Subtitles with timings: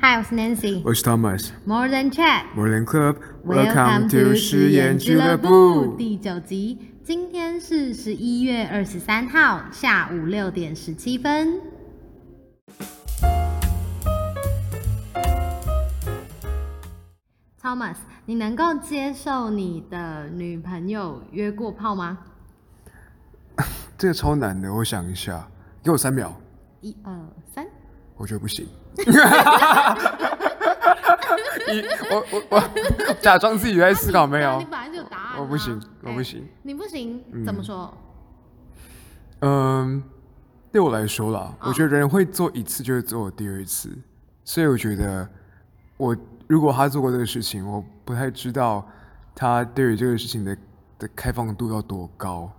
[0.00, 0.80] Hi，我是 Nancy。
[0.84, 1.48] 我是 Thomas。
[1.66, 2.44] More than chat。
[2.54, 3.16] More than club。
[3.44, 6.94] Welcome to 实验俱乐部第九集。
[7.02, 11.60] 今天是十一月二十三号下午六点十七分。
[17.60, 22.18] Thomas，你能够接受你的女朋友约过炮吗？
[23.98, 25.48] 这个超难的，我想一下，
[25.82, 26.32] 给我三秒，
[26.82, 27.12] 一二
[27.52, 27.66] 三。
[28.18, 28.68] 我觉得不行。
[31.70, 32.60] 你我我我
[33.20, 35.40] 假装自己在思考，没有你，本来就有答案啊。
[35.40, 36.46] 我不行哎我不行。
[36.62, 37.92] 你不行，怎么说？
[39.40, 40.02] 嗯，
[40.72, 43.96] 对我来说啦，哦我觉得人会做一次就会做第二次，
[44.44, 45.28] 所以我觉得
[45.96, 46.16] 我
[46.46, 48.86] 如果他做过这个事情，我不太知道
[49.34, 50.56] 他对于这个事情的
[50.98, 52.50] 的开放度要多高。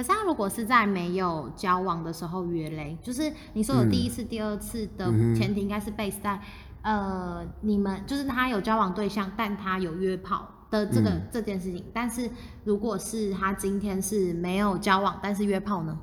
[0.00, 5.04] 可是他如果是在没有交往的时候约嘞，就是你说的第一次、第二次的
[5.34, 6.40] 前提应该是 base 在、
[6.80, 11.84] 呃你们就是他有交往对象，但他有约炮的这个、嗯这件事情。
[11.92, 12.30] 但是
[12.64, 15.98] 如果是他今天是没有交往，但是约炮呢？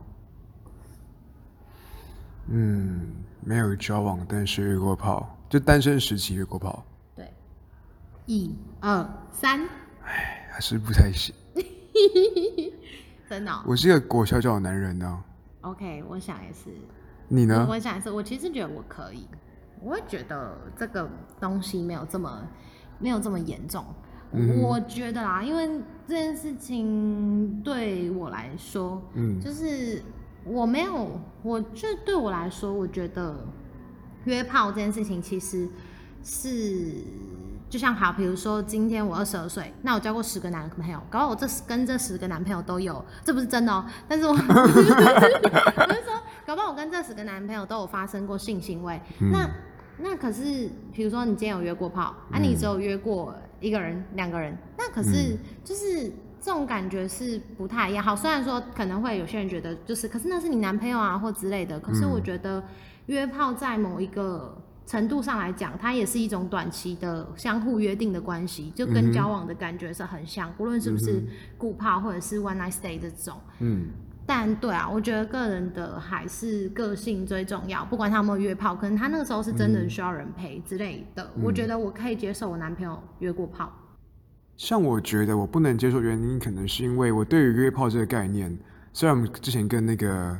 [2.49, 7.33] 嗯，没有交往，但是约过炮，就单身时期约过炮，对，
[8.27, 9.67] 一二三，
[10.03, 11.33] 哎还是不太行。
[13.29, 15.23] 真的哦、我是一个裹小脚的男人呢、
[15.61, 16.69] OK，我想也是。
[17.27, 17.73] 你呢我？
[17.73, 19.27] 我想也是，我其实觉得我可以，
[19.81, 22.41] 我会觉得这个东西没有这么
[22.99, 23.83] 没有这么严重。
[24.31, 25.67] 嗯我觉得啦，因为
[26.07, 30.01] 这件事情对我来说，嗯就是
[30.45, 33.35] 我没有，我就对我来说，我觉得
[34.25, 35.67] 约炮这件事情其实
[36.23, 36.93] 是
[37.69, 44.83] 就像好，比如说今天我二十二岁，那我交过十个男朋友，搞不好我这跟这十个男朋友都有，这不是真的哦， 但是我 我是
[46.03, 46.13] 说，
[46.45, 49.01] 搞不好我跟这十个男朋友都有发生过性行为，
[49.31, 49.49] 那
[49.99, 56.11] 那可是比如说你今天有约过炮，啊，你只有约过一个人、两个人，那可是就是。
[56.39, 58.01] 这种感觉是不太一样。
[58.01, 61.77] 好，虽然说可能会有些人觉得就是，可是那是你男朋友啊或之类的。
[61.79, 62.63] 可是我觉得
[63.07, 64.55] 约炮在某一个
[64.87, 71.21] 程度上来讲，它也是一种短期的相互约定的关系，就跟交往的感觉是很像，不论是不是
[71.57, 73.37] 固炮或者是 one night stay 这种。
[73.59, 73.87] 嗯，
[74.25, 81.29] 但对啊，我觉得个人的还是个性最重要，不管他有没有约炮，可能他那个时候是真的需要人陪之类的。
[81.43, 83.69] 我觉得我可以接受我男朋友约过炮。
[84.55, 88.57] 像我觉得我不能接受原因，可能是因为我对于约炮这个概念，
[88.93, 90.39] 虽然我们之前跟那个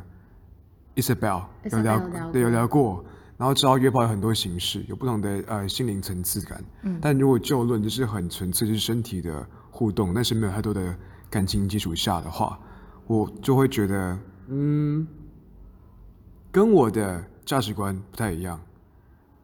[0.96, 3.06] Isabel 有聊有过聊过，
[3.38, 6.64] 然后知道约炮有很多形式，有不同的呃心灵层次感。
[6.82, 10.96] 嗯，但如果就论就是很纯粹就是身体的互动，但是没有太多的
[11.30, 12.60] 感情基础下的话，
[13.06, 14.18] 我就会觉得
[14.48, 15.08] 嗯，
[16.52, 18.60] 跟我的价值观不太一样。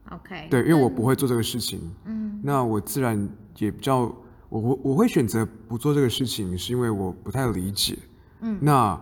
[0.09, 3.99] OK，对，因为我不会做这个事情，嗯，那我自然也比较，
[4.49, 7.97] 我我我会选择不做这个事情，是因为我不太理解，
[8.41, 8.99] 嗯，那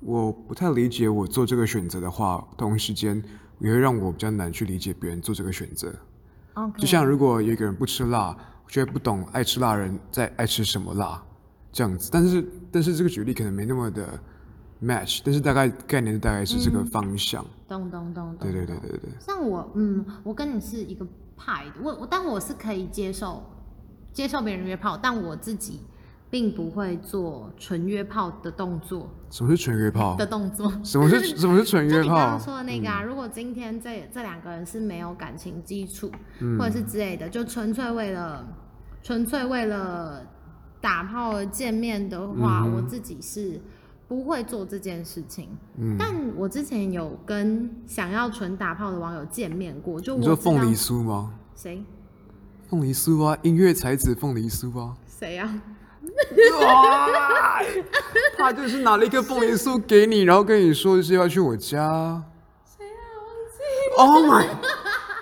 [0.00, 3.22] 我不太理解我做这个选择的话，同时间
[3.58, 5.92] 也会让我比较难去理解别人做这个选择。
[6.76, 11.20] 就像如果有一个人不吃辣，我就会不懂爱吃辣人在爱吃什么辣
[11.72, 14.06] 这样子，但是但是这个举例可能没那么的
[14.80, 18.38] match，但是大概概念大概是这个方向，咚咚咚咚。
[18.38, 21.04] 对对对对对，像我，嗯，我跟你是一个
[21.36, 23.42] 派的，我我，但我是可以接受
[24.12, 25.80] 接受别人约炮，但我自己
[26.34, 30.16] 并不会做纯约炮的动作什么是纯约炮？
[30.16, 30.68] 的动作。
[30.82, 32.40] 什么是什么是纯约炮就你刚刚？
[32.40, 36.10] 说的那个啊，如果今天这这两个人是没有感情基础，
[36.58, 38.44] 或者是之类的，就纯粹为了
[39.00, 40.26] 纯粹为了
[40.80, 43.60] 打炮而见面的话，我自己是
[44.08, 45.48] 不会做这件事情。
[45.96, 51.32] 但我之前有跟想要纯打炮的网友见面过，就我凤梨酥吗？
[51.54, 51.80] 谁
[52.66, 54.96] 凤梨酥啊，音乐才子凤梨酥啊。
[55.06, 55.62] 谁啊？
[56.60, 57.60] 哇！
[58.36, 62.22] 他就是拿了一个凤梨酥给你，然后跟你说就是要去我家。
[62.76, 64.04] 谁啊？
[64.04, 64.46] 忘记 Oh my！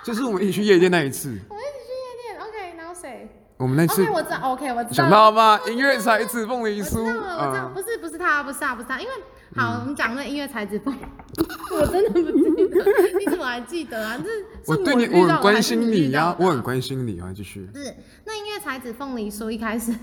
[0.03, 4.93] 就是我们一起去夜店那一次，我们一起去夜店，OK，然后谁我们那次？OK，我知道，OK，我知道。
[4.93, 5.59] 想到吗？
[5.67, 9.13] 音乐才子凤梨酥，我知道了，我知道，嗯，不是不是他，不是他，不是他，因为
[9.55, 10.93] 好，我们讲那音乐才子凤，
[11.71, 12.85] 我真的不记得，
[13.17, 14.17] 你怎么还记得啊？
[14.21, 17.65] 这是我对你我很关心你呀、到的我很关心你啊，继续。
[17.71, 17.95] 不是
[18.25, 19.93] 那音乐才子凤梨酥一开始。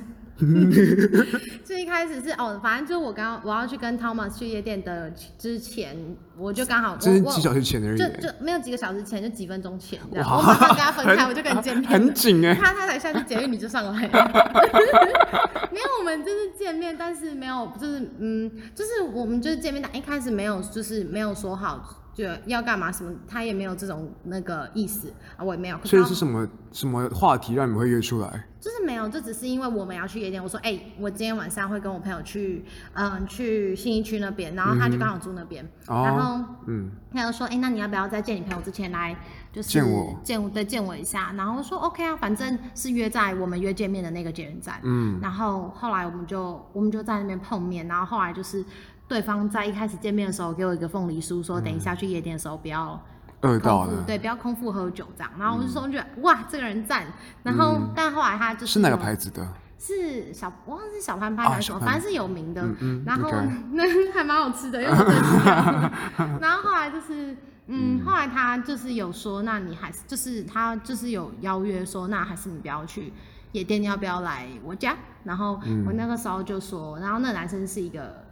[1.65, 5.97] 就一开始是哦，反正就是我刚我要去跟 Thomas 去夜店的之前，
[6.37, 7.99] 我就刚好我我这是几小时前而已。
[7.99, 10.37] 就欸，就没有几个小时前，就几分钟前这样，哇。
[10.39, 14.07] 我马上跟他分开，很我就跟你见面了， 很紧哎、他他才下去捷运你就上来。
[14.09, 14.11] 了，
[15.71, 25.79] 没有，我们就是见面，但是没有，就是嗯，就是我们就是见面，但一开始没有，就是没有说好就要干嘛什么，他也没有这种那个意思啊，我也没有。
[25.85, 28.47] 所以是什么什么话题让你们会约出来？
[28.61, 30.43] 就是没有，这只是因为我们要去夜店。
[30.43, 32.63] 我说，哎、我今天晚上会跟我朋友去，
[32.93, 39.17] 嗯，去信义区那边，然后他就刚好住那边，哦然后嗯，他就说，哎、那你要不要在见你朋友之前来，
[39.51, 41.33] 就是见我见我对见我一下？
[41.39, 44.79] 然后说 OK 啊，反正是约在我们约见面的那个捷运站。
[44.83, 48.63] 嗯，然后后来我们就我们就在那边碰面，然后后来就是
[49.11, 52.97] 对方在一开始见面的时候给我一个凤梨酥，说等一下去夜店的时候不要
[53.41, 55.33] 饿到了，空腹对，不要空腹喝酒这样。
[55.37, 57.05] 然后我就说觉得、哇，这个人赞。
[57.43, 59.45] 然后、但后来他就是是哪个牌子的？
[59.81, 62.65] 是小，我忘记是小潘潘啊还是什么，反正是有名的。
[63.05, 63.33] 然后
[63.75, 65.93] 那还蛮好吃的，因为我最喜欢。
[66.41, 67.37] 然后后来就是，
[67.67, 73.13] 嗯，后来他就是有说，那你还是就是他就是有邀约说，那还是你不要去
[73.51, 74.95] 夜店，你要不要来我家？
[75.25, 78.25] 然后嗯我那个时候就说，然后那男生是一个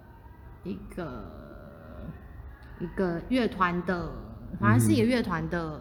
[0.68, 1.24] 一个
[2.80, 4.12] 一个乐团的，
[4.60, 5.80] 好像是一个乐团的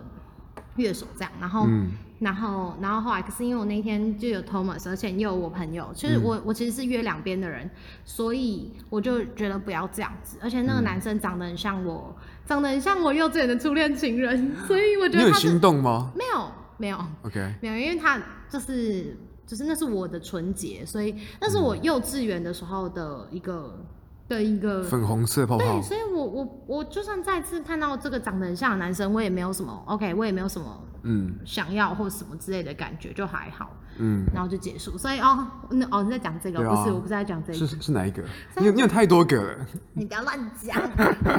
[0.76, 1.66] 乐手这样，然后。
[1.68, 1.92] 嗯。
[2.20, 7.70] 然后，然后后来，可是因为我那天就有 Thomas，而且又有我朋友，其实我、我其实是约两边的人，
[8.06, 10.40] 所以我就觉得不要这样子。
[10.42, 16.12] 而且那个男生长得很像我，长得很像我幼稚园的初恋情人，所以我觉你有得他是心动吗？
[16.16, 18.20] 没有没有？OK，没有，因为他
[18.50, 23.80] 就是就是那是我的纯洁，所以那是我幼稚园的时候的一个
[24.28, 25.64] 的一个粉红色泡泡。
[25.64, 31.36] 对，所以我我我就算再次看到这个长得很像的男生，我也没有什么 OK，我也没有什么嗯。
[31.46, 34.98] 想要或什么之类的感觉，就还好，嗯，然后就结束。
[34.98, 36.76] 所以哦，那哦你在讲这个，对啊。
[36.76, 38.24] 不是我不是在讲这个，是是哪一个？
[38.58, 40.82] 你有你有太多个了，你不要乱讲，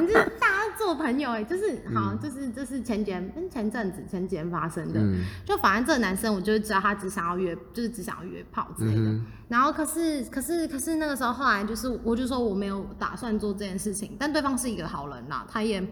[0.00, 5.24] 你就是大家做朋友哎，就是好，嗯就是这是前几天嗯前阵子前几天发生的，嗯。
[5.44, 9.00] 就反正这个男生我就是知道他只想要约，就是只想要约炮之类的。
[9.00, 15.82] 嗯然后可是可是可是那个时候后来就是我就说我没有打算做这件事情，但对方是一个好人呐，他也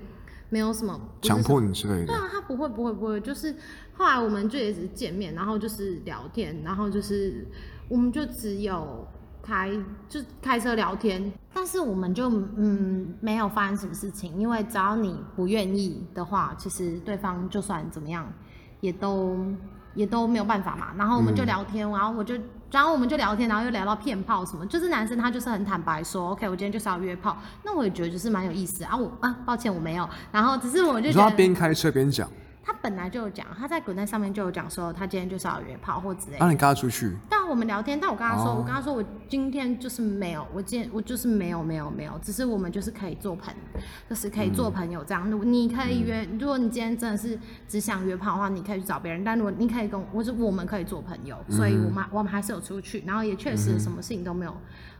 [0.48, 3.54] 没有什么强迫你之类的，对啊，他不会不会不会，就是
[3.94, 7.46] 后来我们就也只是见面，然后就是聊天，然后就是
[7.88, 9.06] 我们就只有
[9.42, 9.70] 开
[10.08, 18.32] 就开车聊天，但是我们就嗯没有发生什么事情，因为只要你不愿意的话，其实对方就算怎么样
[18.80, 19.38] 也都
[19.94, 20.94] 也都没有办法嘛。
[20.96, 21.46] 然后我们就嗯。
[21.46, 22.34] 聊天，然后我就
[22.70, 28.96] 然后我们就聊天，然后又聊到骗炮什么，就是男生他就是很坦白说，OK，我今天就是要约炮，那我也觉得就是蛮有意思啊。
[28.96, 31.36] 我啊，抱歉我没有，然后只是我就你说他觉得。
[31.36, 32.28] 边开车边讲，
[32.66, 36.38] 他本来就有讲，他在滚蛋上面就有讲说，他今天就是要约炮或之类的。
[36.38, 43.54] 让你跟他出去，但我们聊天，但我跟他说，哦我跟他说，我今天就是没有，我今天我就是没有没有没有，只是我们就是可以做朋
[44.10, 45.30] 就是可以做朋友这样。
[45.30, 49.22] 如果你可以约，如果你今天真的是只想约炮的话，你可以去找别人。
[49.22, 54.52] 但如果你可以跟我，我是我们可以做朋友，所以我们我们还是有出去，然后也确实什么事情都没有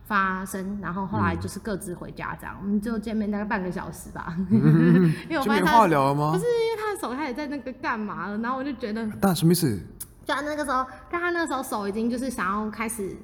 [0.06, 6.44] 发生，然后后来就是各自回家这样，我们就见面大概半个小时吧， 因为我发现他聊了吗不是？
[6.44, 9.06] 因为他的手开始在那个干嘛了，然后我就觉得。
[9.20, 9.79] 但什么意思？
[10.25, 13.17] 就他那个时候，但他那个时候手已经就是想要开始，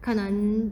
[0.00, 0.70] 可能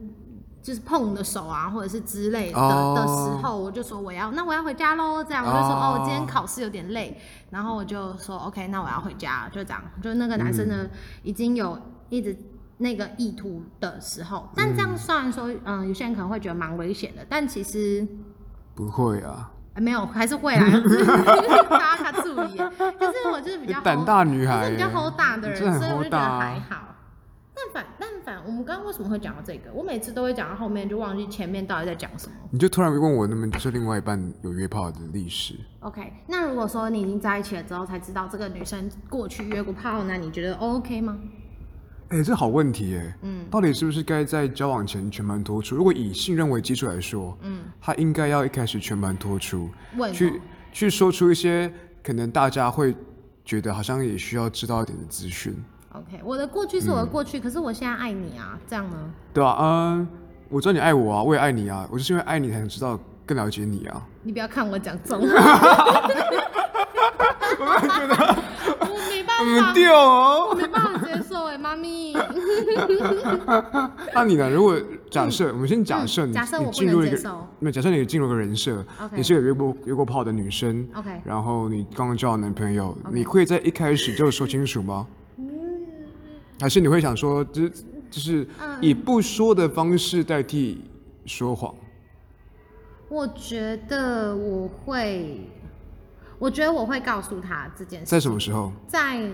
[0.62, 5.22] 就是碰你的手啊，或者是之类的、哦的时候，我就说我要，那我要回家喽。
[5.22, 7.16] 这样我就说哦哦，今天考试有点累，
[7.50, 9.82] 然后我就说 OK，那我要回家，就这样。
[10.02, 10.88] 就那个男生呢，
[11.22, 11.78] 已经有
[12.08, 12.36] 一直
[12.78, 18.06] 那个意图的时候，但这样虽然说，嗯，有些人可能会觉得蛮危险的，但其实。
[18.74, 21.04] 不会啊，呃没有，还是会啦，就是
[21.70, 22.56] 大家注意。
[22.58, 26.94] 可是我就是比较 胆大女孩我是比较耶 hold 大的人，所以我就觉得还好。
[27.54, 29.72] 但反但反，我们刚刚为什么会讲到这个？
[29.72, 32.34] 我每次都会讲到后面，就忘记前面到底在讲什么。
[32.50, 41.16] 你就突然问我，那么就是另外一半有约炮的历史？OK，那如果说你已经在一起了之后才知道这个女生过去约过炮，那你觉得 OK 吗？
[42.08, 43.18] 哎、这好问题哎。
[43.22, 45.76] 嗯到底是不是该在交往前全盘托出？
[45.76, 50.40] 如果以信任为基础来说，嗯，他应该要一开始全盘托出，问去
[50.72, 51.72] 去说出一些
[52.02, 52.94] 可能大家会
[53.44, 55.54] 觉得好像也需要知道一点的资讯
[55.92, 58.96] ，OK，我的过去是我的过去，可是我现在爱你啊，这样呢？
[59.32, 60.08] 对啊、嗯，
[60.48, 64.06] 我知道你爱我啊，我也爱你啊，我就是因为爱你才能知道更了解你啊。
[64.22, 65.20] 你不要看我讲中
[67.56, 67.76] 话，
[68.80, 70.54] 我没办嗯，法，对我哦。
[70.54, 72.14] 没办法接受哎，妈咪。
[74.14, 74.48] 那你呢？
[74.50, 74.76] 如果
[75.10, 78.84] 假设、我们先假设你，假设我不进入一个能接受，没有假设你进入一个人设
[79.14, 85.06] 你是有约过约过炮的女生 OK 然后你刚刚交了男朋友你会在一开始就说清楚吗？
[86.60, 87.70] 还是你会想说，就是
[88.10, 90.82] 就是嗯以不说的方式代替
[91.26, 91.74] 说谎？
[93.08, 95.48] 我觉得我会，
[96.38, 98.06] 我觉得我会告诉他这件事。
[98.06, 98.72] 在什么时候？
[98.86, 99.30] 在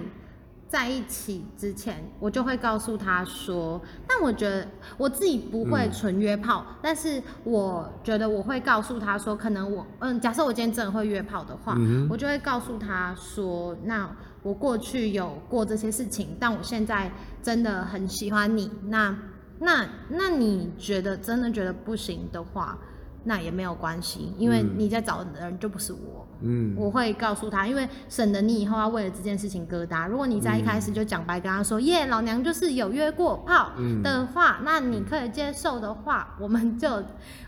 [0.69, 3.79] 在一起之前，我就会告诉他说，
[4.09, 4.67] 但我觉得
[4.97, 11.77] 我自己不会纯约炮，但是我觉得我会告诉他说，可能我嗯，假设我今天真的会约炮的话，
[12.09, 14.09] 我就会告诉他说，那
[14.43, 19.15] 我过去有过这些事情，但我现在真的很喜欢你，那
[19.59, 22.79] 那那你觉得真的觉得不行的话？
[23.25, 26.27] 那也没有关系，因为你在找的人就不是我。
[26.45, 30.09] 嗯，我会告诉他，因为省得你以后要为了这件事情疙瘩。
[30.09, 33.71] 如果你在一开始就讲白跟他说，耶，老娘就是有约过炮
[34.03, 37.01] 的话，那你可以接受的话，我们就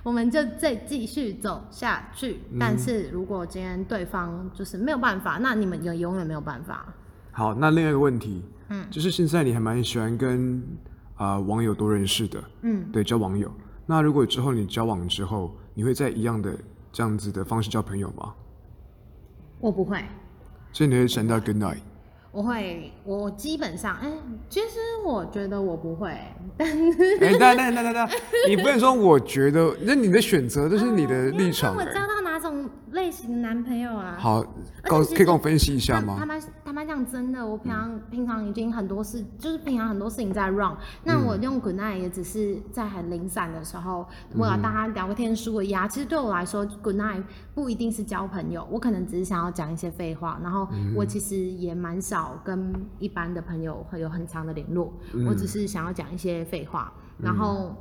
[0.05, 2.43] 我们就再继续走下去。
[2.59, 6.87] 但是如果今天对方就是没有办法，那你们也永远没有办法。
[7.33, 10.63] 好，那另外一个问题，嗯，就是现在你还蛮喜欢跟
[11.17, 13.53] 啊网友多认识的，嗯，对，交网友。
[13.87, 16.57] 那如果之后你交往之后，你会在一样的
[16.93, 18.33] 这样子的方式交朋友吗？
[19.61, 20.03] 我不会。
[20.73, 21.79] 所以你会删掉 Good night？
[22.33, 24.11] 我会，我基本上，哎，
[24.49, 26.11] 其实我觉得我不会。
[26.59, 26.67] 哎，
[27.39, 28.09] 那那那那那，
[28.49, 31.77] 你不能说我觉得，那你的选择，这是你的立场。
[33.05, 34.17] 类型的男朋友啊？
[34.19, 34.43] 好，
[34.85, 36.17] 告可以跟我分析一下吗？
[36.19, 40.75] 他们他们讲真的，我平常平常已经很多事，就是平常很多事情在 run。
[41.05, 45.87] 那我用 Good night 也只是在很零散的时候，我要大家聊个天、舒个压。
[45.87, 47.23] 其实对我来说，Good night
[47.55, 50.41] 不一定是交朋友，我可能只是想要讲一些废话。
[50.43, 54.91] 然后我其实也蛮少跟一般的朋友会有很长的联络，
[55.29, 56.91] 我只是想要讲一些废话。
[57.19, 57.77] 然后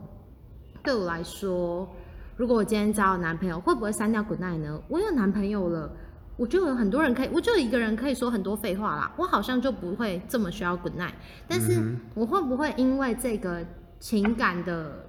[0.84, 1.88] 对我来说。
[2.36, 4.82] 如果我今天找我男朋友，会不会删掉 Good night 呢？
[4.88, 5.92] 我有男朋友了，
[6.36, 9.12] 我就有很多人可以，我就一个人可以说很多废话啦。
[9.18, 11.14] 我好像就不会这么需要 Good night。
[11.48, 11.80] 但是
[12.16, 13.64] 我会不会因为这个
[14.00, 15.06] 情感的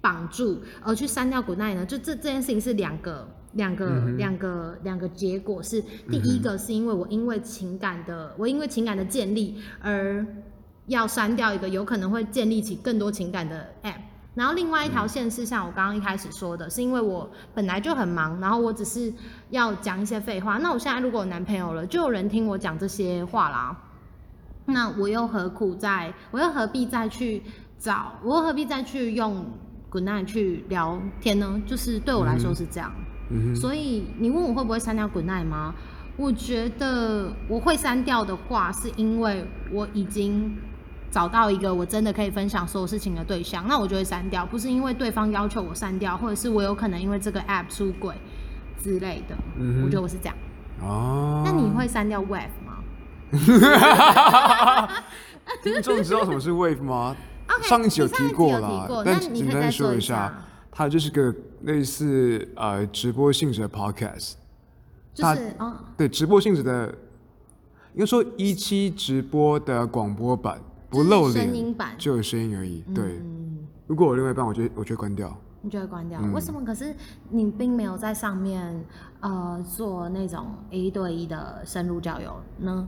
[0.00, 1.84] 绑住而去删掉 Good night 呢？
[1.84, 10.24] 就这这件事情是两个两个两个两个结果，是第一个是因为我因为情感的我因为情感的建立而
[10.86, 13.94] 要删掉一个有可能会建立起更多情感的 app。
[14.34, 19.12] 然后另外一条线是像我刚刚一开始说的，是因为我本来就很忙，然后我只是
[19.50, 20.58] 要讲一些废话。
[20.58, 23.76] 那我现在如果有男朋友了，就有人听我讲这些话啦。
[24.66, 26.12] 那我又何苦在？
[26.32, 27.42] 我又何必再去
[27.78, 28.14] 找？
[28.24, 29.46] 我又何必再去用
[29.88, 31.62] Good night 去聊天呢？
[31.64, 32.92] 就是对我来说是这样。
[33.54, 35.74] 所以你问我会不会删掉 Good night 吗？
[36.16, 40.56] 我觉得我会删掉的话，是因为我已经。
[41.14, 48.16] 找到一个我真的可以分享所有事情的对象，那我就会删掉，不是因为对方要求我删掉，或者是我有可能因为这个 app 出轨
[48.82, 49.36] 之类的。
[49.56, 50.34] 嗯我觉得我是这样。
[50.82, 51.44] 哦。
[51.44, 52.82] 那你会删掉 wave 吗？
[55.62, 57.14] 听众知道什么是 wave 吗？
[57.62, 60.36] 上一集有提过了，但简单说一下，
[60.72, 64.32] 它就是个类似呃直播性质的 podcast。
[65.14, 65.76] 就是哦。
[65.96, 66.92] 对，直播性质的，
[67.92, 70.60] 应该说一期直播的广播版。
[70.94, 72.82] 不露脸，就有声音而已。
[72.94, 73.20] 对，
[73.86, 75.36] 如果我另外一半，我就我就关掉。
[75.62, 76.20] 你就会关掉？
[76.32, 76.62] 为什么？
[76.64, 76.94] 可是
[77.30, 78.84] 你并没有在上面
[79.20, 82.86] 呃做那种一对一的深入交友呢？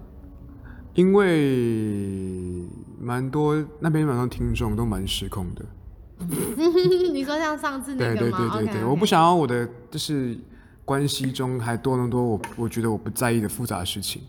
[0.95, 2.65] 因为
[3.01, 5.65] 蛮多那边蛮多听众都蛮失控的。
[7.13, 8.21] 你说像上次那个吗？
[8.21, 10.39] 对对对对对，我不想要我的就是
[10.85, 14.23] 关系中还多那么多我我觉得我不在意的复杂事情。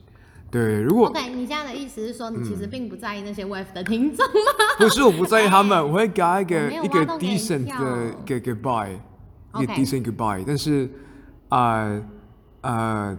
[0.50, 4.32] 对，如果 OK，你现在的意思是说，你其实并不在意那些 w e f 的听众吗？
[4.80, 8.98] 不是，我不在意他们，我会给他一个一个 decent 的一个 goodbye，
[9.60, 10.44] 一个 decent goodbye。
[10.48, 10.90] 但是，
[11.50, 12.02] 啊
[12.62, 13.18] 啊，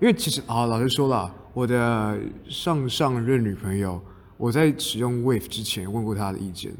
[0.00, 2.16] 因为其实啊，老实说了，我的
[2.48, 4.00] 上上任女朋友，
[4.36, 6.72] 我在使用 wave 之前问过她的意见，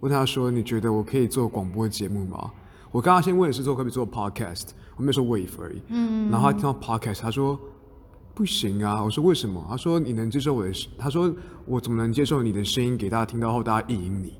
[0.00, 2.50] 问她说，你觉得我可以做广播节目吗？
[2.92, 5.80] 我刚刚先问的是做可不可以做 podcast，我没有说 wave 而已。
[5.88, 7.58] 嗯，然后她听到 podcast，她说。
[8.36, 9.02] 不行啊！
[9.02, 9.64] 我说为什么？
[9.66, 10.70] 他说你能接受我的？
[10.98, 14.38] 他说我怎么能接受你的声音给大家听到后，大家意淫你？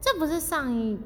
[0.00, 0.98] 这不是上一？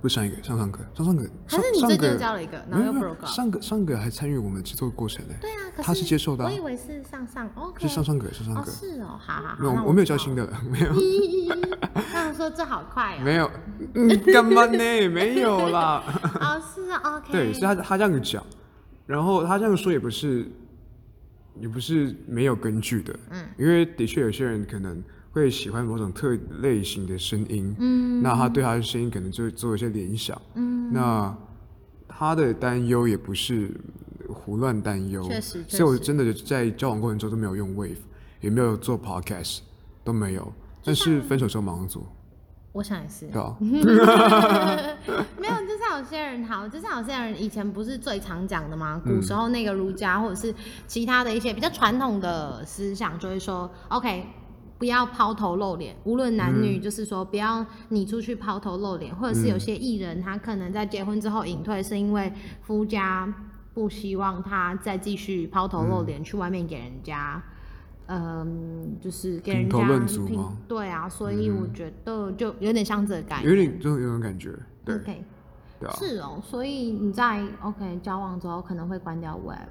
[0.00, 1.28] 不是上一个，上上个，上上个。
[1.48, 5.34] 还是你最近交了一个，然后又 broke 上个上个还参与我们制作过程呢。
[5.40, 6.44] 对啊，他是接受的。
[6.44, 7.88] 我以为是上上，OK。
[7.88, 8.70] 是上上个，上上个。
[8.70, 9.56] 是哦，好好好。
[9.58, 10.92] 没有，我没有交新的了， 没有。
[12.12, 13.20] 他们说这好快哦。
[13.24, 13.50] 没有，
[13.94, 15.08] 嗯，干嘛呢？
[15.08, 16.04] 没有啦。
[16.40, 17.32] 哦，是啊，OK。
[17.32, 18.40] 对，是他他这样讲，
[19.06, 20.48] 然后他这样说也不是。
[21.60, 31.36] 也不是没有根据的，嗯，因为的确有些人可能会喜欢某种特类型的声音，嗯，那他对他的声音可能就会做一些联想，嗯，那
[32.08, 33.70] 他的担忧也不是
[34.28, 37.96] 胡乱担忧，确实，所以我真的在交往过程中都没有用 Wave，
[38.40, 39.60] 也没有做 Podcast，
[40.02, 40.52] 都没有，
[40.84, 42.06] 但是分手之后马上做。
[42.72, 43.80] 我想也是，对啊，没
[45.98, 49.00] 有，些人好，就是有些人以前不是最常讲的吗？
[49.04, 50.54] 嗯古时候那个儒家或者是
[50.86, 54.26] 其他的一些比较传统的思想，就会说，OK，
[54.78, 62.32] 不要抛头露脸，无论男女，嗯就是说不要你出去抛头露脸，或者是有些艺人他可能在结婚之后隐退，是因为
[62.62, 63.32] 夫家
[63.72, 67.42] 不希望他再继续抛头露脸、去外面给人家。
[68.06, 69.78] 嗯，就是给人家
[70.68, 73.48] 对啊，所以我觉得就有点像这个概念。
[73.48, 74.98] 有点就有种感觉，对
[75.80, 79.68] 对啊，是哦，所以你在 OK 交往之后可能会关掉 Web。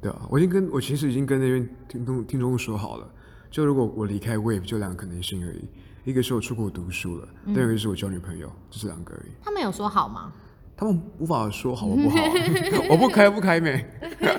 [0.00, 3.08] 对啊，我已经跟我其实已经跟那边听众听众说好了，
[3.50, 5.68] 就如果我离开 Wave 就两个可能性而已，
[6.04, 9.32] 一个是我出国读书了，嗯第二个是我交女朋友，就是两个而已。
[9.42, 10.32] 他们有说好吗？
[10.76, 12.30] 他们无法说好或不好啊，
[12.90, 13.82] 我不开不开没，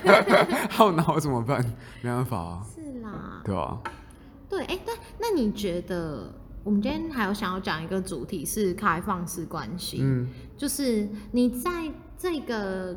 [0.70, 1.60] 好那我怎么办？
[2.00, 3.76] 没办法啊，是啦，对啊、
[4.48, 6.32] 对，哎、但，那你觉得
[6.68, 12.94] 我们今天还有想要讲一个主题是开放式关系，嗯，就是你在这个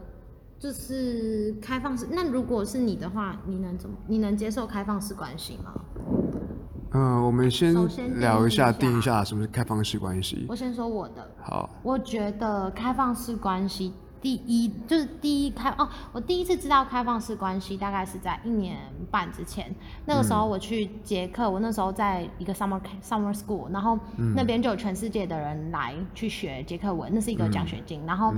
[0.59, 3.95] 就是开放式，那如果是你的话，你能怎么？
[4.07, 5.73] 你能接受开放式关系吗？
[6.91, 10.45] 嗯、我们先首先聊一下一下定一下什么是开放式关系。
[10.49, 18.77] 我先说我的，好，我觉得开放式关系第一就是第一开哦，我第一次知道开放式关系大概是在一年
[19.09, 19.73] 半之前，
[20.05, 23.97] 那个时候我去捷克，我那时候在一个 summer summer school，然后
[24.35, 28.31] 那边就有全世界的人来去学捷克文，那是一个奖学金，然后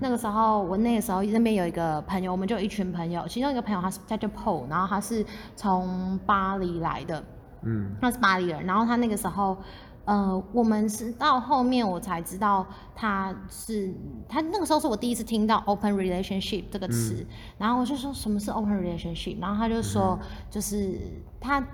[0.00, 5.24] 那个时候我那个时候那边有一个朋友，我们就有一群朋友，其中一个朋友他是他叫 Paul，然后他是
[5.56, 7.24] 从巴黎来的，
[7.62, 7.96] 嗯。
[8.00, 9.56] 他是巴黎人，然后他那个时候，
[10.04, 13.94] 呃，我们是到后面我才知道他是
[14.28, 17.24] 他那个时候是我第一次听到 open relationship 这个词，
[17.58, 20.18] 然后我就说什么是 open relationship，然后他就说
[20.50, 20.98] 就是
[21.38, 21.64] 他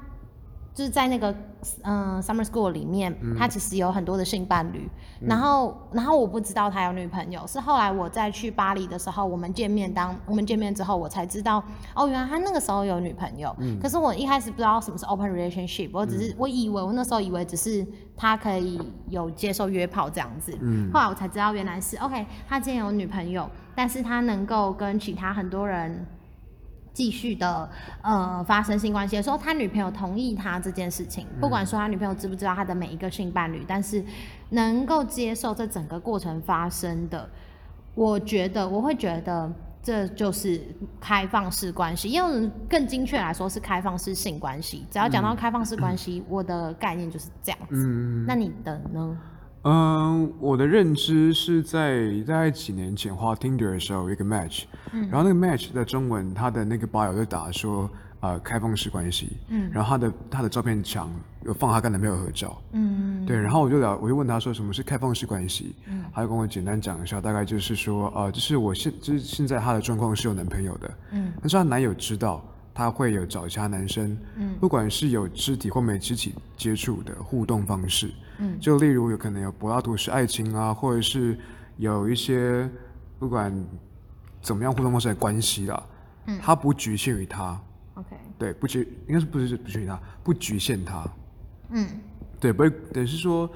[0.77, 1.35] 就是在那个
[1.85, 4.87] 嗯、呃 summer school 里面，他其实有很多的性伴侣，
[5.21, 11.65] 然后然后我不知道他有女朋友，是后来我在去巴黎的时候，我们见面当我们见面之后，我才知道
[11.95, 13.57] 哦，原来他那个时候有女朋友。
[13.81, 18.79] 可是我一开始不知道什么是 open relationship，我只是、我以为我那时候以为只是他可以
[19.09, 26.07] 有接受约炮这样子，嗯后来我才知道原来是 OK，他既然有女朋友，但是他能够跟其他很多人。
[26.97, 27.69] 继续的
[28.01, 34.03] 呃发生性关系的时候，他女朋友同意他这件事情，不管说他女朋友知不知道他的每一个性伴侣，但是
[34.49, 37.29] 能够接受这整个过程发生的，
[37.95, 40.59] 我觉得我会觉得这就是
[40.99, 44.87] 开放式关系，因为更精确来说是开放式性关系。
[44.91, 47.87] 只要讲到开放式关系，我的概念就是这样子。
[47.87, 49.19] 嗯那你的呢？
[49.69, 59.69] 嗯，我的认知是在大概几年前画 Tinder 的时候有一个 match，、然后那个 match 的中文它的那个 bio 就打说呃开放式关系，嗯。
[59.73, 61.11] 然后他的他的照片墙
[61.45, 66.05] 有放他跟男朋友合照，嗯，对，然后我就聊，我就问他说什么是开放式关系，嗯。
[66.15, 72.41] 他就跟我简单讲一下，大概就是说，呃，就是我现就是现在她的状况是有男朋友的，嗯，但是她男友知道
[72.73, 81.39] 她会有找其他男生，嗯，不管是有肢体或没肢体接触的互动方式，嗯，就例如有可能有柏拉图式爱情啊，或者是
[81.77, 82.69] 有一些
[83.19, 83.53] 不管
[84.41, 85.87] 怎么样互动方式的关系啦，
[86.27, 86.39] 嗯。
[86.43, 87.61] 它不局限于他
[87.95, 91.05] ，OK，对，不局应该是不是不局限于他，不局限他，
[91.71, 91.89] 嗯。
[92.39, 93.51] 对，不会，等于是说，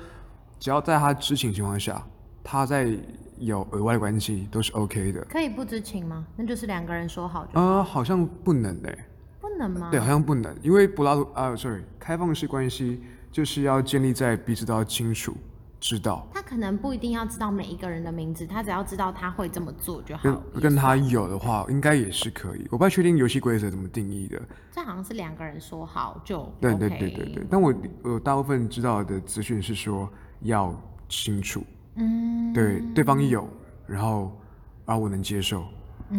[0.58, 2.02] 只要在他知情情况下，
[2.42, 2.96] 他在
[3.38, 5.20] 有额外的关系都是 OK 的。
[5.24, 6.26] 可以不知情吗？
[6.36, 8.02] 那就是两个人说好就呃，好。
[8.02, 9.04] 像不能诶、
[9.40, 9.88] 不能吗？
[9.90, 15.34] 对，好像不能，因为柏拉图啊，sorry，开放式关系就是要建立在彼此都要清楚
[15.78, 20.22] 知道，他可能不一定要知道每一个人的名字，他只要知道他会这么做就好。
[20.22, 22.66] 跟跟他有的话，应该也是可以。
[22.70, 24.40] 我不太确定游戏规则怎么定义的。
[24.70, 26.52] 这好像是两个人说好就 OK。
[26.60, 30.06] 对对对对对，但我我大部分知道的资讯是说
[30.42, 30.74] 要
[31.08, 31.64] 清楚，
[31.94, 33.48] 嗯，对，对方有，
[33.86, 34.38] 然后
[34.84, 35.64] 而我能接受，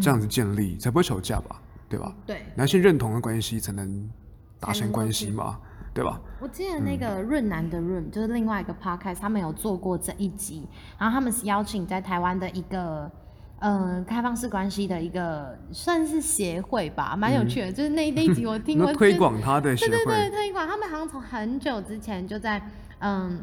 [0.02, 2.15] 这样子建立才不会吵架吧，对吧？
[2.26, 2.41] 对。
[2.56, 4.10] 你要先认同的关系才能
[4.60, 5.60] 达成关系嘛，
[5.93, 6.19] 对吧？
[6.39, 13.12] 我记得那个润南的润，就是另外一个 podcast，他们有做过这一集，然后他们是邀请在台湾的一个。
[13.63, 17.71] 嗯，开放式关系的一个算是协会吧，蛮有趣的。
[17.71, 22.60] 就是那那一集我听过， 推广他的协对对对，推广他们好像从很久之前就在
[23.01, 23.39] 嗯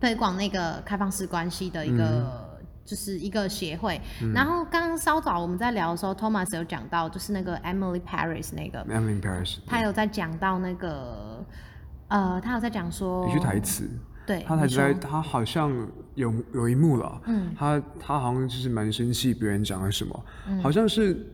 [0.00, 2.51] 推广那个开放式关系的一个、
[2.84, 4.00] 就是一个协会。
[4.34, 11.44] 然后刚刚稍早我们在聊的时候，Thomas 有讲到，就是那个 Emily Paris 那个，Emily Paris，他有在讲到那个
[12.08, 13.88] 呃，他有在讲说一句台词，
[14.26, 15.72] 对，他台词他好像
[16.14, 17.54] 有有一幕了，嗯。
[17.56, 20.62] 他他好像就是蛮生气别人讲了什么，嗯。
[20.62, 21.26] 好像是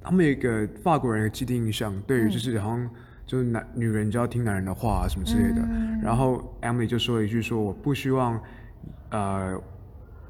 [0.00, 2.28] 他们有一个法国人的既定印象，对嗯。
[2.28, 2.90] 于就是好像
[3.26, 6.00] 就是男女人就要听男人的话啊什么之类的，嗯。
[6.00, 8.40] 然后 Emily 就说了一句说我不希望
[9.10, 9.60] 呃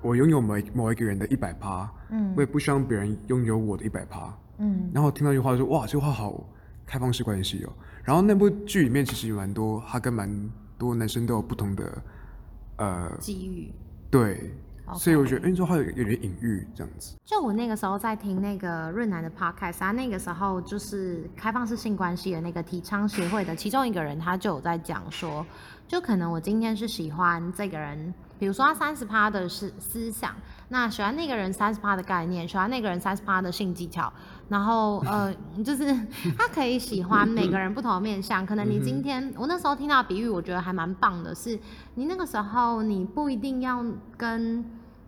[0.04, 4.90] 我拥有某一某一个人的一百趴，嗯，我也不希望别人拥有我的一百趴，嗯。
[4.92, 6.46] 然后听到一句话说，哇，这句话好
[6.86, 7.72] 开放式关系哦。
[8.04, 10.30] 然后那部剧里面其实有蛮多，他跟蛮
[10.76, 12.02] 多男生都有不同的
[12.76, 13.72] 呃机遇，
[14.10, 14.52] 对。
[14.96, 17.16] 所以我觉得，哎，说话有有点隐喻这样子。
[17.24, 25.46] 就我那个时候在听那个润南的 podcast，他那个时候就是开放式性关系的那个提倡协会的其中一个人，他就有在讲说，
[25.88, 28.12] 就可能我今天是喜欢这个人，
[28.44, 30.34] 比如说他三十趴的是思想，
[30.68, 34.12] 那喜欢那个人三十趴的概念，喜欢那个人三十趴的性技巧，
[34.50, 35.86] 然后 呃，就是
[36.36, 38.44] 他可以喜欢每个人不同的面相。
[38.44, 41.58] 可能你今天我那时候听到比喻，我觉得还蛮棒的，是
[41.94, 43.82] 你那个时候你不一定要
[44.18, 44.62] 跟。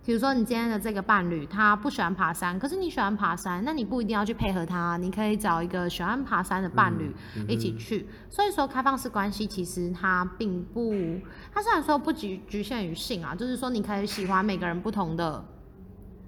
[0.07, 7.13] 比如说，你今天的这个伴侣他不喜欢爬山，可是你喜欢爬山，那你不一定要去配合他，你可以找一个喜欢爬山的伴侣
[7.49, 8.07] 一起去。
[8.31, 10.95] 所以说，开放式关系其实它并不，
[11.53, 15.45] 它虽然说不局局限于性啊，就是说你可以喜欢每个人不同的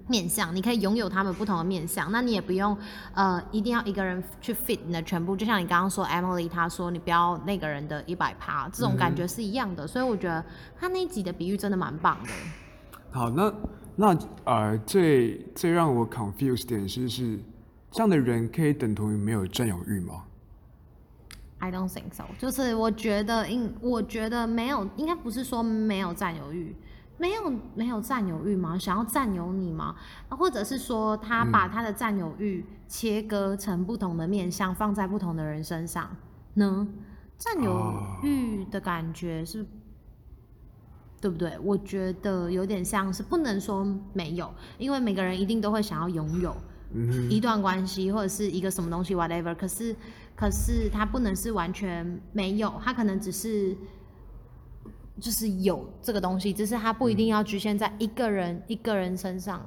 [0.07, 2.77] 面相，你可以拥有他们不同的面相，那你也不用
[3.13, 5.37] 呃一定要一个人去 fit 你的全部。
[5.37, 9.87] 就像你刚刚说，Emily 她说你不要那个人的一百趴，这种感觉是一样的。
[9.87, 10.43] 所以我觉得
[10.77, 12.29] 他那一集的比喻真的蛮棒的。
[13.11, 13.53] 好，那
[13.95, 17.39] 那呃，最最让我 confused 点是是，
[17.91, 20.23] 这样的人可以等同于没有占有欲吗
[21.57, 22.23] ？I don't think so。
[22.37, 26.75] 就是我觉得，应我觉得没有，应该不是说没有占有欲，
[27.17, 28.77] 没有没有占有欲吗？
[28.77, 29.95] 想要占有你吗？
[30.29, 36.09] 或者是说他把他的占有欲切割成不同的面相，放在不同的人身上
[36.53, 36.87] 呢？
[37.39, 37.91] 占有
[38.21, 39.65] 欲的感觉是。
[41.21, 41.57] 对不对？
[41.61, 46.55] 我觉得有点像是不能说没有，因为每个人一定都会想要拥有
[47.29, 49.53] 一段关系或者是一个什么东西，whatever。
[49.53, 49.95] 可是，
[50.35, 53.75] 可是他不能是完全没有，他可能只是
[55.19, 59.61] 就是有这个东西，只是他不一定要局限在一个人一个人身上。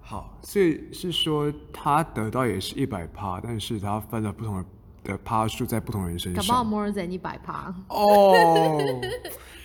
[0.00, 4.64] 好，所以是说他得到也是一百趴，但是他分了不同的。
[5.04, 8.32] 的趴数在不同人身上，搞不好 more than 一百趴哦。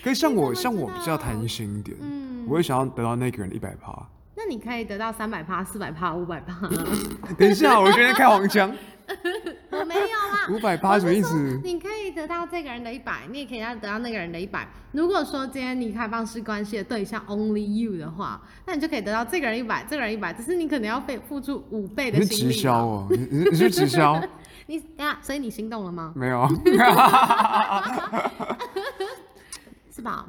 [0.04, 3.92] 可是像我，像我比较贪心一点，嗯，我也想要得到那个人一百趴。
[4.36, 6.56] 那你可以得到三百趴、四百趴、五百趴。
[7.38, 8.74] 等一下，我今天开黄腔。
[9.72, 10.48] 我没有啦。
[10.52, 11.60] 五百趴什么意思？
[11.64, 14.66] 你可以得到这个人的一百，你也可以要得到那个人的一百。
[14.94, 22.54] 如果说今天你开放式关系的对象 only you 的话，那你就可以得到这个人一百，这个人一百，只是你可能要费付出五倍的心力。
[22.54, 23.18] 直销哦，你
[23.50, 24.22] 你是直销。
[24.68, 26.14] 你呀，所以你心动了吗？
[26.16, 26.48] 没有，
[30.00, 30.26] 是吧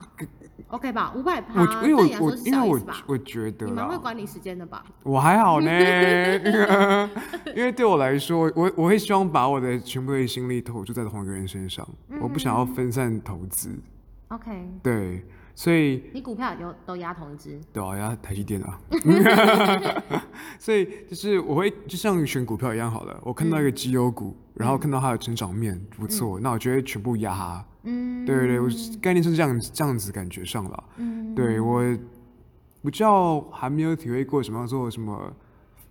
[0.66, 4.84] ？OK 吧，五百趴，因为我因为我我觉得你蛮会管理时间的吧？
[5.04, 5.70] 我还好呢，
[7.54, 11.88] 因为对我来说，我我会希望把我的全部的心力投注在同一个人身上，
[12.20, 13.70] 我不想要分散投资。
[14.26, 15.24] OK，对。
[15.60, 17.60] 所以你股票有都压同一只？
[17.70, 18.80] 对啊，压台积电啊。
[20.58, 27.62] 所以就是我会就像选股票一样好了，我看到一个绩优股，然后看到它的成长面不错，那我觉得全部压它。
[27.82, 28.70] 嗯，对对对，我
[29.02, 30.84] 概念是这样这样子感觉上了。
[30.96, 31.84] 嗯，对我
[32.80, 35.30] 不叫还没有体会过什么叫做什么，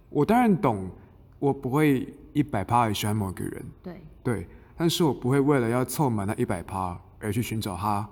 [0.09, 0.89] 我当然懂，
[1.37, 3.63] 我不会一百趴喜欢某个人。
[3.83, 8.09] 对对，但是我不会为了要凑满那一百趴而去寻找他。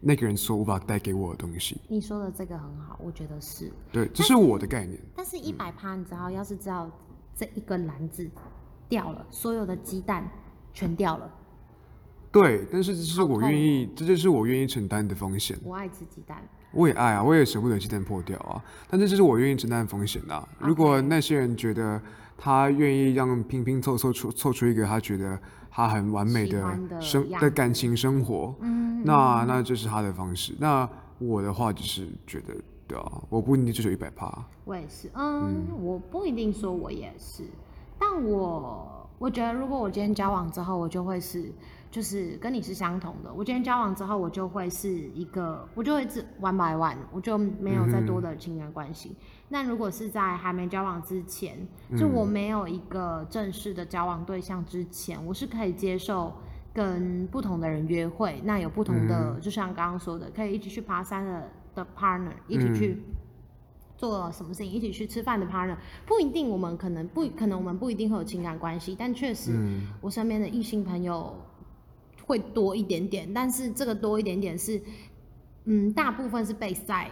[0.00, 3.72] 那个人所无法带给我的东西，你说的这个很好，我觉得是。
[3.90, 4.96] 对，这是我的概念。
[5.16, 6.88] 但是，一百趴，你知道，要是知道
[7.34, 8.28] 这一个篮子
[8.88, 10.30] 掉了，所有的鸡蛋
[10.72, 11.28] 全掉了。
[12.30, 15.58] 对，但是这是我愿意，这就是我愿意承担的风险。
[15.64, 18.62] 我爱吃鸡蛋，我也爱啊，我也舍不得鸡蛋破掉啊。
[18.88, 20.48] 但这就是我愿意承担的风险啊。
[20.58, 22.00] 如果那些人觉得
[22.36, 25.38] 他愿意让拼拼凑凑出凑出一个他觉得。
[25.78, 26.60] 他很完美的
[27.00, 30.52] 生的感情生活，嗯，那那这是他的方式。
[30.58, 30.88] 那
[31.20, 32.52] 我的话就是觉得，
[32.88, 34.28] 对啊，我不一定追求一百趴。
[34.64, 37.44] 我也是，嗯，我不一定说我也是，
[37.96, 41.52] 但我我觉得如果我今天交往之后，我就会是。
[41.90, 43.32] 就是跟你是相同的。
[43.32, 49.16] 我今天交往之后，我就会是一个，我就会是 one by one，我就没有再多的情感关系。
[49.48, 51.56] 那如果是在还没交往之前，
[51.96, 56.30] 就我没有一个正式的交往对象之前，我是可以接受
[56.74, 58.38] 跟不同的人约会。
[58.44, 63.02] 那有不同的，就像刚刚说的，可以一起去爬山的的 partner，一起去
[63.96, 69.52] 做什么事情，一起去吃饭的 partner，不一定我们可能不可能我们不一定会有情感关系，但确实
[70.02, 71.34] 我身边的异性朋友。
[72.28, 74.80] 会多一点点，但是这个多一点点是，
[75.64, 77.10] 嗯，大部分是被在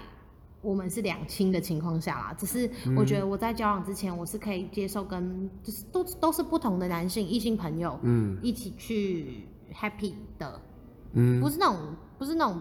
[0.61, 2.35] 我们是两清的情况下啦。
[2.37, 10.61] 只是我觉得我在交往之前，我是可以接受跟就是都都是不同的男性异性朋友，嗯，一起去 happy 的，
[11.15, 11.77] 嗯，不是那种
[12.19, 12.61] 不是那种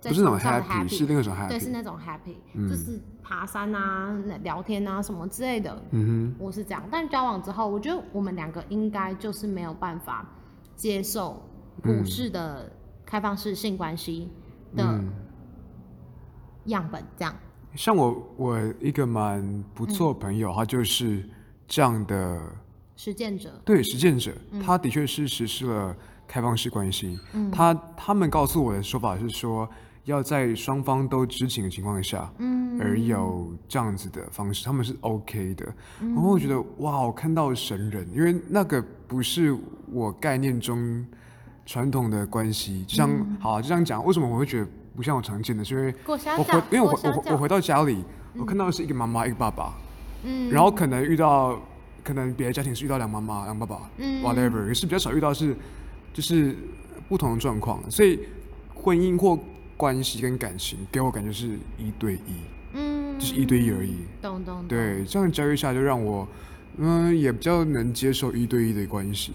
[0.00, 1.48] 在不是那种 happy，是种 happy。
[1.48, 4.12] 对，是那种 happy，、就是爬山啊、
[4.42, 5.80] 聊天啊什么之类的。
[5.92, 10.26] 嗯哼我是这样，但交往之后，我觉得我们两个应该就是没有办法
[10.74, 11.40] 接受
[11.80, 12.70] 普世的
[13.06, 14.28] 开放式性关系
[14.76, 15.12] 的嗯。
[16.66, 17.34] 样本，这样。
[17.74, 21.28] 像我我一个蛮不错的朋友，他就是
[21.66, 22.40] 这样的，
[22.96, 24.62] 实践者，对实践者，嗯。
[24.62, 25.96] 他的确是实施了
[26.28, 27.18] 开放式关系。
[27.50, 29.68] 他他们告诉我的说法是说，
[30.04, 35.74] 要在双方都知情的情况下，嗯，而有这样子的方式，他们是 OK 的。
[36.00, 36.14] 嗯。
[36.14, 39.56] 然后我觉得哇，我看到神人，因为那个不是
[39.90, 41.04] 我概念中
[41.66, 42.84] 传统的关系。
[42.84, 45.64] 就像、嗯好、啊，就这样讲，为什么我会觉得不像我常见的？
[45.64, 48.04] 是因为我回，因为我我回我回到家里，
[48.36, 49.74] 我看到的是一个妈妈一个爸爸，
[50.24, 51.60] 嗯，然后可能遇到
[52.04, 55.56] 可能别的家庭是遇到两妈妈两爸爸、嗯 whatever，也是比较少遇到是
[56.12, 56.56] 就是
[57.08, 58.20] 不同的状况，所以
[58.74, 59.38] 婚姻或
[59.76, 61.48] 关系跟感情给我感觉是
[61.78, 62.36] 一对一。
[62.74, 63.96] 嗯，就是一对一而已。
[64.22, 66.26] 懂懂懂，对，这样教育下就让我，
[66.78, 69.32] 嗯，也比较能接受一对一的关系。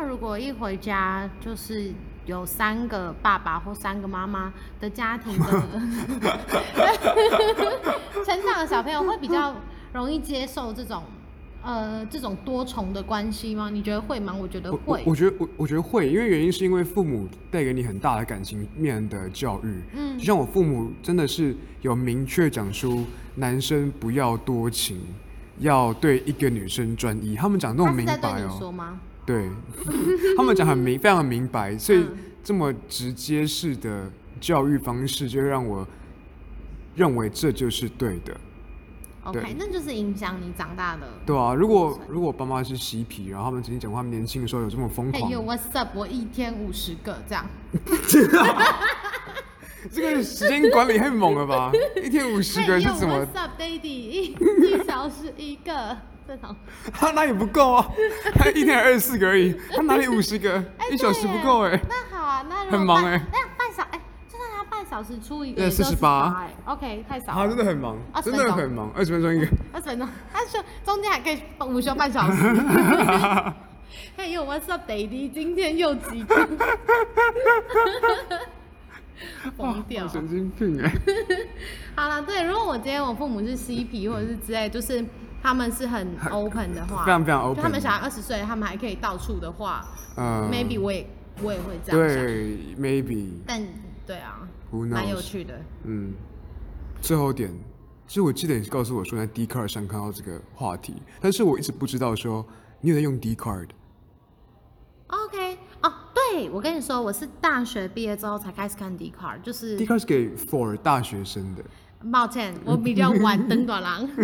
[0.00, 1.92] 那如果一回家就是
[2.24, 5.44] 有三个爸爸或三个妈妈的家庭的
[8.24, 9.54] 成长的小朋友，会比较
[9.92, 11.02] 容易接受这种
[11.62, 13.68] 呃这种多重的关系吗？
[13.68, 14.34] 你觉得会吗？
[14.34, 15.02] 我觉得会。
[15.04, 19.82] 我觉得我我觉得会，因为原因是因为父母带给你很大的感情面的教育。
[19.92, 24.98] 嗯就像我父母真的是有明确讲出男生不要多情，
[25.58, 28.98] 要对一个女生专一，他们讲那他种明是在对你白哦、说吗？
[29.30, 29.48] 对，
[30.36, 35.86] 他们讲很明，非常明白，所以嗯这么直接式的教育方式，就会让我
[36.96, 38.34] 认为这就是对的。
[39.22, 41.06] OK，对那就是影响你长大的。
[41.26, 45.90] 对啊，如果如果爸妈是嬉皮，然后他们曾经讲过他们年轻的时候有这么疯嘿狂，yo what's up？
[45.94, 47.46] 我一天五十个这样，
[49.92, 51.70] 这个时间管理太猛了吧？
[52.02, 53.86] 一天五十嘿个是怎么？what's up daddy？
[53.86, 55.96] 一一小时一个
[56.92, 57.86] 他哪里不够啊？
[58.34, 60.62] 他一天二十四个而已，他哪里五十个？
[60.90, 69.46] 一小时不够哎、那好啊，那如果很忙哎那半小哎，就算他半小时出一个，对也就48 48哎，OK，太少他真，的很忙，20真的很忙，二十分钟一个。
[69.72, 72.42] 二十分钟，他说中间还可以午休半小时。
[74.16, 75.28] 嘿呦，What's up, Daddy？
[75.30, 76.48] 今天又几个？
[79.56, 80.06] 疯掉。
[80.08, 80.92] 神经病哎、
[81.96, 85.04] 好了，对，如果我今天我父母是嬉皮或者是之类，就是
[85.42, 89.84] 他们是 很 open 的话，非常非常 open 他们小孩二十岁，他们还可以到处的话、
[90.16, 91.06] 嗯 m a y b e 我也
[91.42, 92.18] 我也会这样想。
[92.18, 93.62] 对，maybe，但
[94.06, 95.60] 对啊蛮有趣的。
[95.84, 96.12] 嗯。
[97.00, 97.50] 最后一点，
[98.06, 102.44] 其实我记得你告诉我说在 d c a r d 上看到这个话题，但是我一直不知道说
[102.82, 103.74] 你有在用 d c a r d
[105.06, 111.64] OK，哦，对，我跟你说，我是大学毕业之后才开始看 d c a r d 就是 d c a r d 是给 for 大学生的。
[112.12, 114.00] 抱歉， 我比较晚登短廊。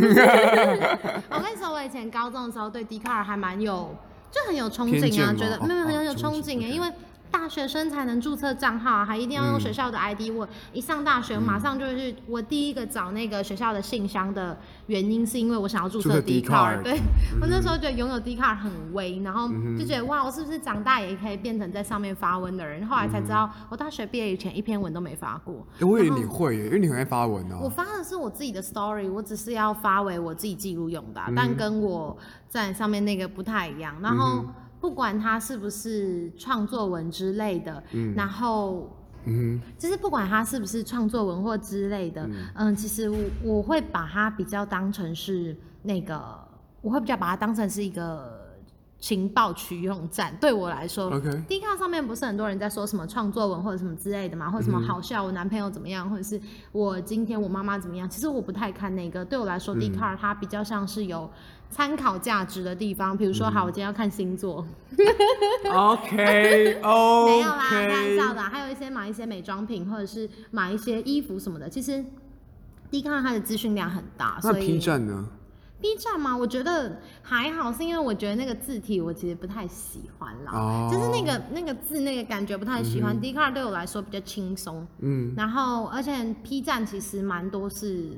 [1.31, 3.95] 我跟你说，我以前高中的时候对 c a r 还蛮有，
[4.31, 6.91] 就很有憧憬啊，觉得没有很有憧憬憧憬哎，因为。
[7.31, 16.83] 大学生才能注册账号啊，还一定要用嗯学校的 ID、我一上大学，马上就是我第一个找那个学校的信箱的原因，是因为我想要注册 d c a Dcard 儿。
[16.83, 16.99] 对、
[17.41, 22.87] 我那时候觉得拥有 d c a r 很威，然后嗯就觉得哇，我是不是长大也可以变成在上面发文的人？
[22.87, 25.67] 后来才知道，我大学毕业以前一篇文都没发过。
[25.81, 27.69] 哎、我以为你会耶，因为你很爱发文我哦。
[27.69, 32.17] 发的是我自己的 story，我只是要发为我自己记录用的但跟我
[32.49, 33.95] 在上面那个不太一样。
[34.01, 34.45] 然后
[34.87, 37.83] 不管它是不是创作文之类的，
[38.15, 38.89] 然后
[39.25, 46.39] 嗯就是不管他是不是创作文或之类的，嗯其实我我会把它比较当成是那个，
[46.83, 48.46] 我会比较把它当成是一个
[48.99, 50.37] 情报取用站。
[50.41, 51.11] 对我来说
[51.49, 56.41] d 卡上面不是很多人在说什么创作文或者什么之类的嘛，或者什么好笑，我男朋友怎么样，或者是
[56.73, 58.09] 我今天我妈妈怎么样。
[58.09, 61.31] 其实我不太看那个，对我来说 d 卡它比较像是有
[61.71, 63.17] 参考价值的地方。
[63.17, 64.67] 比如说，好，我今天要看星座
[65.65, 66.81] ，，OK OK，
[67.27, 68.49] 没有啦，开玩笑的啊。
[68.49, 71.69] 还有一些买一些美妆品，或者是买一些衣服什么的。
[71.69, 72.05] 其实
[72.91, 75.29] D 卡它的资讯量很大，那所以 P 站呢？
[75.81, 83.21] B 站嘛，我觉得还好，是因为我觉得那个字体我其实不太喜欢啦，哦就是那个那个字那个感觉不太喜欢。
[83.21, 88.11] D 卡对我来说比较轻松，嗯，然后而且 P 站其实蛮多是。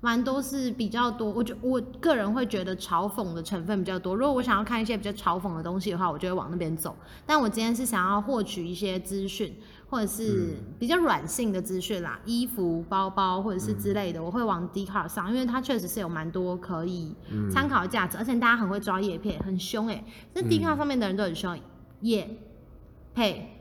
[0.00, 4.14] 蛮多是比较多，我觉我个人会觉得嘲讽的成分比较多。
[4.14, 6.94] 如果我想要看一些比较嘲讽的东西的话，我就会往那边走。
[7.24, 9.56] 但我今天是想要获取一些资讯，
[9.94, 17.14] 或者是比较软性的资讯啦，衣服、包包或者是之类的，我会往 d c a r 上，因为它确实是有蛮多可以
[17.48, 20.04] 参考的价值，而且大家很会抓叶片，很凶哎、欸。
[20.34, 21.56] 那 d c a r 上面的人都很凶，
[22.00, 22.28] 叶
[23.14, 23.53] 配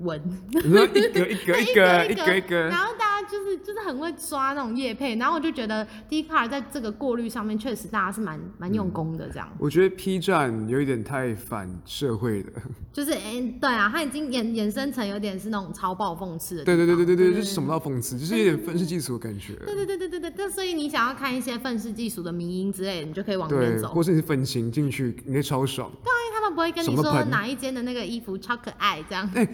[0.00, 12.50] 文，你说一个一个一个一个一个然，后大家就是就是很会抓那种叶配，然后我就觉得 d c a r 在这个过滤上面确实大家是蛮蛮用功的，这样、我觉得 P 站有一点太反社会了。
[12.92, 19.54] 就是哎、对啊，它已经衍衍生成有点是那种超爆讽刺的对，对对对对对，就是什么到讽刺，就是有点愤世嫉俗的感觉。
[19.64, 23.88] 对对对对对对那，所以你想要看一些愤世嫉俗的迷音之类的，你就可以往那边，走。
[23.88, 25.88] 或是你是粉情进去，你会超爽。
[25.88, 29.46] 因为他们不会跟你说哪一间的那个衣服超可爱这样，哎、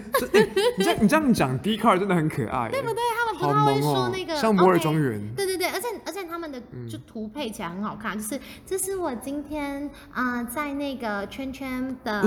[0.79, 3.03] 你这样你这样讲 d c a r 真的很可爱，对对不对？
[3.39, 5.21] 他们不会说那个，像摩尔庄园。
[5.37, 12.23] 对对对，而且而且他们的就图配起来很好看，就是这是我今天啊、呃在那个圈圈的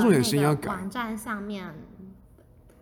[0.67, 1.73] 网站上面，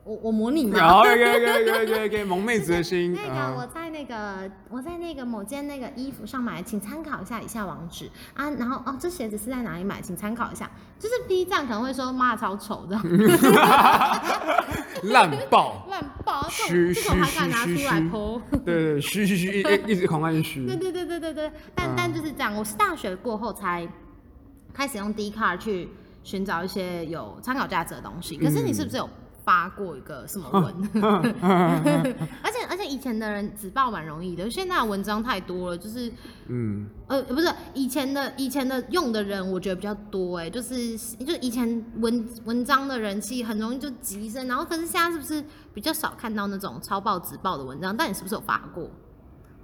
[0.08, 0.78] 我我模拟嘛。
[0.78, 8.50] 然后 给给给给给萌妹子的心那个啊我在那个我在那个某件那个衣服上买，请参考一下以下网址啊。
[8.52, 10.02] 然后哦，这鞋子是在哪里买？
[10.02, 10.72] 请参考一下。
[11.00, 13.04] 就是 B 站可能会说妈超丑这样，
[15.04, 18.42] 烂爆，烂爆，这嘘种这种还敢拿出来 po。
[18.66, 20.76] 对对，嘘嘘嘘，一一直狂按嘘对。
[20.76, 22.56] 对对对对对，但、嗯但就是这样。
[22.56, 23.88] 我是大学过后才
[24.74, 25.88] 开始用 d c a r 去
[26.24, 28.36] 寻找一些有参考价值的东西。
[28.36, 29.08] 可是你是不是有
[29.48, 30.76] 发过一个什么文？
[32.44, 36.12] 而且 而且以前的人只报蛮容易的，现在的文章太多了，就是
[36.48, 45.42] 嗯，呃不是以前的以前的用的人，我觉得比较多哎，就是就以前文文章的人气很容易就急升，然后可是现在是不是
[45.74, 47.96] 比较少看到那种超报纸报的文章？
[47.96, 48.92] 但你是不是有发过？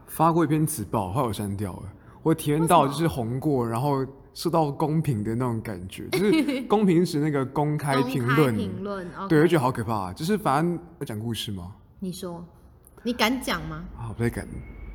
[0.07, 1.83] 发过一篇纸报，后来我删掉了。
[2.23, 10.11] 我体验到就是红过，然后受到公平的那种感觉，就是 公平时那个公开评论，评论，对，我觉得好可怕。
[10.13, 11.75] 就是反正要讲故事吗？
[11.99, 12.43] 你说，
[13.03, 13.83] 你敢讲吗？
[13.97, 14.47] 啊，不太敢，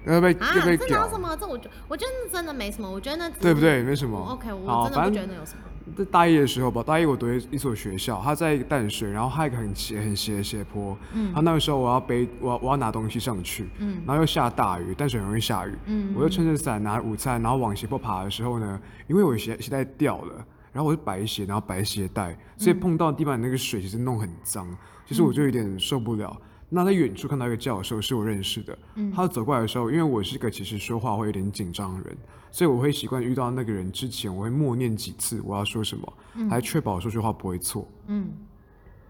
[0.07, 1.37] 要被啊，要被屌这哪有，什么？
[1.37, 3.61] 这我觉我觉得那真的没什么，我觉得那对不？
[3.61, 3.83] 对？
[3.83, 4.19] 没什么。
[4.33, 5.63] OK，我，真的不觉得那有什么。
[5.97, 20.35] 在大一的时候吧，大一我读一所学校，它在淡水，然后它有一个很斜很斜的斜坡，嗯，然后那个时候我要背我要我要拿东西上去，嗯，然后又下大雨，淡水很容易下雨，嗯我就撑着伞拿午餐，然后往斜坡爬的时候呢，因为我鞋鞋带掉了，
[20.73, 24.67] 然后我是白鞋，然后白鞋带，所以碰到地板那个水其实弄很脏，
[25.07, 26.37] 其实我就有点受不了。
[26.69, 28.79] 那在远处看到一个教授是我认识的，
[29.15, 32.17] 他走过来的时候，因为我是个其实说话会有点紧张的人，
[32.51, 36.13] 所以我会习惯遇到那个人之前，我会默念几次我要说什么，
[36.51, 37.89] 来确保说句话不会错。
[38.07, 38.31] 嗯，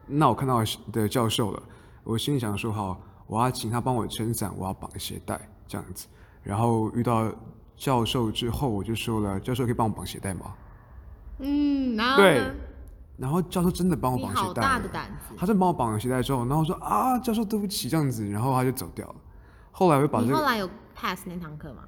[0.07, 1.63] 那我看到的教授了，
[2.05, 6.07] 我心里想说好，我要请他帮我撑伞，我要绑鞋带这样子。
[6.45, 7.29] 然后遇到
[7.77, 10.55] 教授之后，我就说了，教授可以帮我绑鞋带吗？
[11.41, 12.55] 嗯，然后对呢？
[13.19, 15.35] 然后教授真的帮我你绑鞋带好大的，胆子！
[15.37, 19.17] 他真的帮我绑了鞋带之后，然后我说啊，教授对不起这样子，然后他就走掉了。
[19.73, 21.83] 后来我就把这个你后来有 pass 那堂课吗？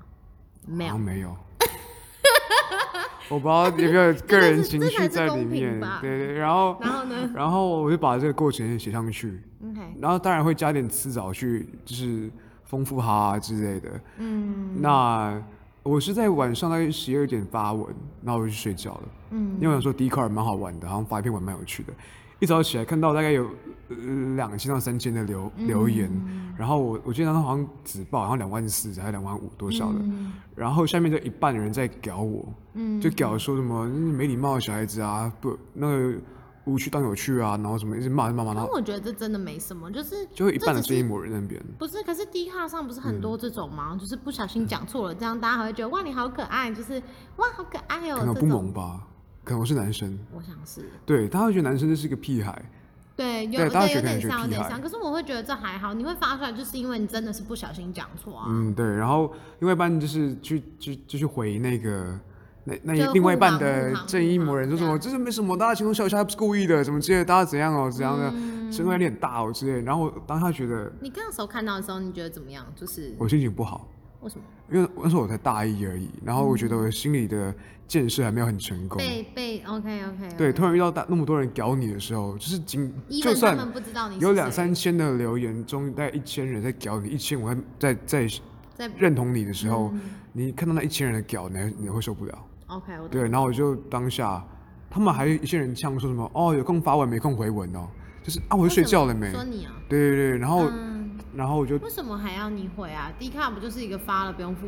[0.67, 0.99] 没有。
[0.99, 1.37] 没有。
[3.31, 12.29] 我不知道有没有个人情绪在里面 对对，然后然后呢然后我就把这个过程写上去，？OK，然后当然会加点词藻去，就是
[12.65, 13.89] 丰富它之类的。
[14.19, 15.41] 嗯那
[15.91, 17.85] 我是在晚上大概十二点发文，
[18.23, 19.03] 然后我就去睡觉了。
[19.31, 19.57] 嗯。
[19.61, 21.93] 因为我想说 d 卡尔蛮好玩的，好像发一篇文蛮有趣的。
[22.39, 23.45] 一早起来看到大概有
[23.89, 23.97] 呃
[24.37, 26.09] 两千到三千的留留言，
[26.57, 30.33] 然后我我记得那好像只报好像两万四还是两万五多少的，嗯。
[30.55, 33.01] 然后下面就一半的人在屌我，嗯。
[33.01, 36.15] 就屌说什么嗯没礼貌的小孩子啊，不那个
[36.71, 41.61] 无趣当有趣啊，然后什么一直骂骂骂，然后但我觉得这真的没什么，就是就会一半是这一抹人那边。
[41.79, 43.97] 不是，可是 D 卡上不是很嗯多这种吗？
[44.01, 47.03] 就是不小心讲错了，这样大家还会觉得哇你好可爱，就是
[47.37, 49.07] 哇好可爱哦、可能我不萌吧，
[49.43, 52.71] 可能我是男生，我想是对，大家会觉得男生就是个屁孩，
[53.17, 54.81] 对，有对有点像，有点像。
[54.81, 58.47] 可是我会觉得这还好，你会发出来，就是因为你真的是不小心讲错啊。
[58.49, 62.19] 嗯，对，然后另外一半就是去去就去回那个
[62.65, 69.83] 那那就另外一半的正义魔人说什么这是没什么，大家轻松笑一下，他不是故意的，什么之类的，大家怎样哦，怎样的，嗯身高有点大哦之类。
[69.83, 72.65] 然后当他觉得你那时候看到的时候，你觉得怎么样？
[72.77, 73.89] 就是我心情不好，
[74.21, 77.53] 为什么因为那时候我才大一而已，然后我觉得我心里的
[77.89, 78.99] 建设还没有很成功。
[78.99, 82.93] 被被 OK OK 对，突然遇到大那么多人屌你的时候，就是仅
[83.23, 88.29] 就算们不知道你有两三千的留言中，大概一千人在屌你，一千我还在在
[88.77, 90.01] 在认同你的时候，嗯
[90.33, 92.47] 你看到那一千人的屌，你还你会受不了。
[92.71, 94.43] OK 对，然后我就当下，
[94.89, 97.89] 他们还有一些人呛说什么哦，有空发文没空回文哦，
[98.23, 99.31] 就是啊，我就睡觉了没？
[99.33, 104.67] 说你啊，对对对，然后、嗯，然后我就为什么还要你回啊？D 卡不就是一个发了不用负？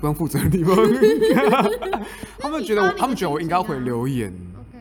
[0.00, 0.76] 不用负责的地方，
[2.38, 4.78] 他们觉得我，他们觉得我应该回留言，OK，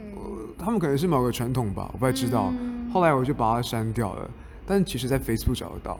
[0.58, 2.52] 他们可能是某个传统吧，我不太知道。
[2.52, 4.30] 嗯后来我就把它删掉了，
[4.66, 6.00] 但其实在 Facebook 找得到，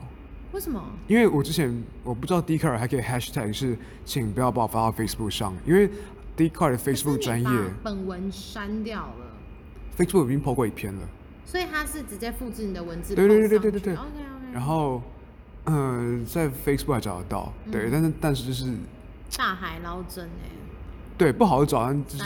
[0.54, 0.82] 为什么？
[1.08, 5.90] 因为我之前我不知道 d c a r 还可以 Hashtag 是请不要把我发到 Facebook 上，因为
[6.36, 7.46] d c a r 的可是 Facebook 专业。
[7.46, 9.26] 把本文删掉了。
[9.98, 11.02] Facebook 已经 po 过一篇了。
[11.46, 13.94] 所以它是直接复制你的文字，对对对对对对对。
[13.94, 14.54] OK OK。
[14.54, 15.02] 然后，
[15.66, 18.74] 嗯、在 Facebook 还找得到，对，但是但是就是
[19.38, 20.50] 大海捞针哎，
[21.18, 22.24] 对不好找，但就是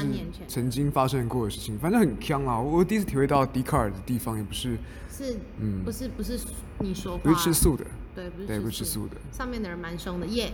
[0.48, 2.60] 曾经发生过的事情，反正很坑啊。
[2.60, 4.78] 我第一次体会到 d 卡尔的地方，也不是
[5.12, 5.84] 是，嗯。
[5.84, 6.40] 不是不是
[6.80, 7.86] 你说话，不是吃素的，
[8.16, 9.16] 对不是吃素的。
[9.32, 10.52] 上面的人蛮凶的耶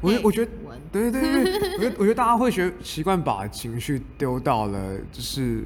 [0.00, 0.50] 我觉我觉得
[0.90, 5.64] 对对对我觉得 我觉得大家会学习惯把情绪丢到了就是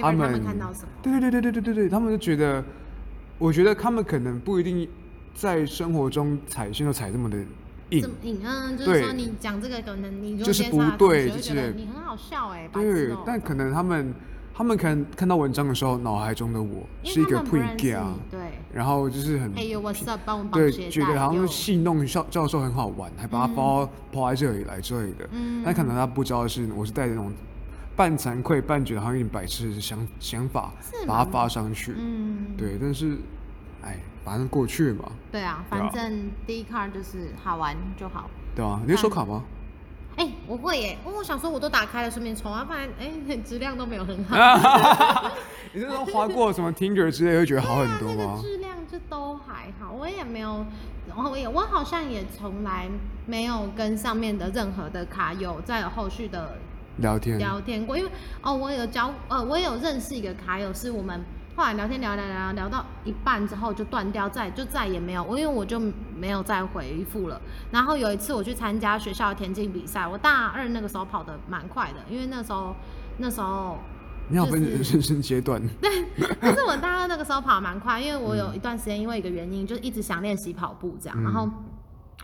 [0.00, 0.88] 他们看到什么。
[1.02, 2.62] 对对对对对对他们就觉得
[3.38, 4.86] 我觉得他们可能不一定
[5.34, 7.38] 在生活中踩线都踩这么的
[7.90, 8.06] 硬。
[8.22, 14.14] 硬嗯就是说你讲这个可能你就是不对就是你很好笑哎对但可能他们
[14.58, 18.40] 他们可能看到文章的时候，脑海中的我是一个为他们不认识 gay 啊你，，对。
[18.74, 20.20] 然后就是很哎呦，What's up？
[20.24, 25.28] 帮我绑对，觉得好像戏弄教教授很好玩，还把他抛抛在这里来之类的。
[25.30, 27.32] 嗯但可能他不知道的是，我是带着那种
[27.94, 30.72] 半惭愧、半觉得好像有点白痴的想想法，
[31.06, 31.94] 把它发上去。
[31.96, 33.16] 嗯，对，但是，
[33.82, 38.28] 哎，反正过去嘛，对啊，反正第一 card 就是好玩就好。
[38.56, 39.44] 对啊、你有收卡吗？
[40.18, 43.08] 哎、我会耶，因为我想说我都打开了，顺便抽啊，不然哎
[43.46, 44.36] 质量都没有很好。
[45.72, 48.40] 你是说划过什么 Tinder 之类，会觉得好很多那个吗？
[48.42, 50.66] 质量就都还好，我也没有，
[51.06, 52.88] 然后我也我好像也从来
[53.26, 56.56] 没有跟上面的任何的卡友再有后续的
[56.96, 58.10] 聊天，聊天过，因为
[58.42, 61.20] 哦，我有交呃，我有认识一个卡友，是我们
[61.58, 65.80] 后来聊天聊聊聊聊到一半之后就断掉，再就再也没有，我因为我就
[66.16, 67.40] 没有再回复了。
[67.72, 72.76] 然后有一次我去参加学校的田径比赛，我大二那个时候跑得蛮快的，因为那时候
[73.16, 73.76] 那时候
[74.28, 75.90] 你要分就是人生阶段，对，
[76.40, 81.50] 但是我大二那个时候跑得蛮快，因为我有一段时间因为一个原因，就一直想练习跑步这样，然后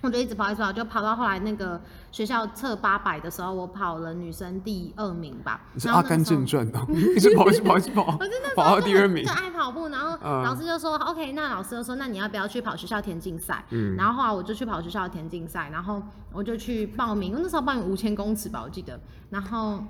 [0.05, 1.81] 我就一直跑一直跑，就跑到后来那个
[2.13, 5.61] 学校测八百的时候，我跑了女生第二名吧。
[5.73, 6.85] 你是《阿甘正传》哦，
[7.17, 9.33] 一直跑，一直跑，一直跑， 我真的跑到第二名就。
[9.33, 13.65] 爱跑步，然后嗯老师就说、OK，那老师就说那你要不要去跑学校田径赛？
[13.71, 16.03] 嗯然后后来我就去跑学校田径赛，然后
[16.33, 19.01] 我就去报名，那时候报名五千公尺吧，我记得，
[19.31, 19.83] 然后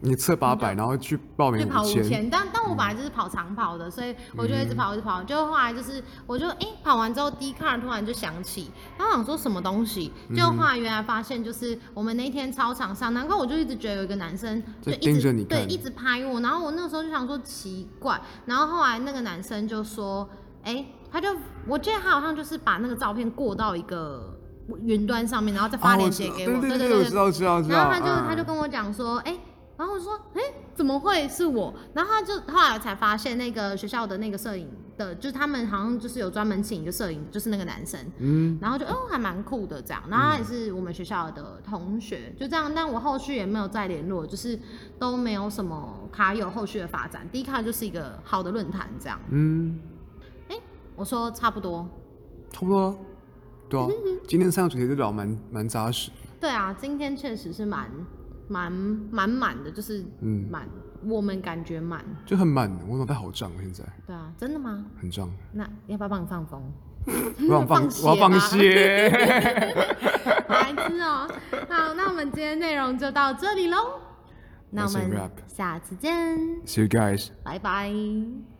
[0.00, 20.28] 你测八百，然后去报名就跑五千，千，但但我本来就是跑长跑的，所以我就一直跑一直跑，就后来就是我就哎、诶跑完之后，第一看突然就想起，然后想说什么东西，就后来原来发现就是我们那天操场上，难怪我就一直觉得有一个男生就一直盯着你对一直拍我，然后我那时候就想说奇怪，然后后来那个男生就说，
[20.62, 21.28] 哎、他就
[21.66, 24.38] 我记得他好像就是把那个照片过到一个
[24.84, 27.78] 云端上面，然后再发哦链接给我，对对对对，我知道，知道，知道。
[27.78, 29.36] 然后他就、嗯他就跟我讲说，哎、
[29.76, 30.40] 然后我说，哎、
[30.74, 31.74] 怎么会是我？
[31.92, 40.02] 然后他就后来才发现，那个学校的那个摄影的，就是他们好像就是有专门请一个摄影，就是那个男生，嗯，然后就哦还蛮酷的这样。
[40.08, 42.72] 然后他也是我们学校的同学，就这样。
[42.74, 44.58] 但我后续也没有再联络，就是
[44.98, 47.28] 都没有什么卡友后续的发展。
[47.30, 49.20] 第一卡就是一个好的论坛这样。
[49.30, 49.78] 嗯，
[50.48, 50.56] 哎
[50.94, 51.86] 我说差不多，
[52.50, 52.96] 差不多啊。
[53.68, 53.88] 对啊，
[54.26, 56.10] 今天三个主题都聊蛮蛮扎实。
[56.40, 57.90] 对啊，今天确实是蛮
[58.48, 60.68] 蛮满满的，就是嗯满、
[61.04, 62.04] 我们感觉满。
[62.24, 64.84] 就很满，我脑袋好胀，现在对啊，真的吗？
[65.00, 66.62] 很胀，那要不要帮你放风？
[67.48, 69.10] 我要放，放我要放血血。
[70.48, 71.28] 白痴哦、
[71.68, 74.00] 好，那我们今天内容就到这里喽。
[74.70, 77.28] 那我们下次见，See you guys.
[77.44, 78.55] 拜拜。